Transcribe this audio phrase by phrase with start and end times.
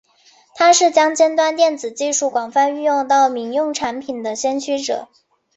[0.55, 5.07] 他是将尖端电子技术广泛运用到民用产品的先驱者。